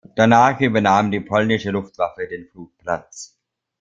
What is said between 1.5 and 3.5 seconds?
Luftwaffe den Flugplatz.